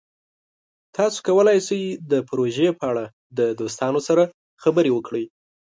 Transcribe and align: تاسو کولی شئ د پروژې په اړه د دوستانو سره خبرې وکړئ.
تاسو 0.95 1.17
کولی 1.27 1.59
شئ 1.67 1.83
د 2.11 2.13
پروژې 2.29 2.67
په 2.79 2.83
اړه 2.91 3.05
د 3.37 3.39
دوستانو 3.59 3.99
سره 4.07 4.23
خبرې 4.63 4.91
وکړئ. 4.93 5.25